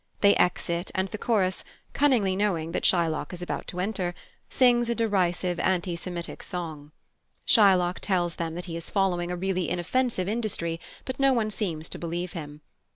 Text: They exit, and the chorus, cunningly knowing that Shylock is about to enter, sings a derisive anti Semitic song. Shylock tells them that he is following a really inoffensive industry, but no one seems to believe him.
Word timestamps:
They 0.21 0.33
exit, 0.37 0.89
and 0.95 1.09
the 1.09 1.19
chorus, 1.19 1.63
cunningly 1.93 2.35
knowing 2.35 2.71
that 2.71 2.81
Shylock 2.85 3.33
is 3.33 3.43
about 3.43 3.67
to 3.67 3.79
enter, 3.79 4.15
sings 4.49 4.89
a 4.89 4.95
derisive 4.95 5.59
anti 5.59 5.95
Semitic 5.95 6.41
song. 6.41 6.91
Shylock 7.45 7.99
tells 7.99 8.37
them 8.37 8.55
that 8.55 8.65
he 8.65 8.75
is 8.75 8.89
following 8.89 9.29
a 9.29 9.35
really 9.35 9.69
inoffensive 9.69 10.27
industry, 10.27 10.79
but 11.05 11.19
no 11.19 11.33
one 11.33 11.51
seems 11.51 11.87
to 11.89 11.99
believe 11.99 12.33
him. 12.33 12.61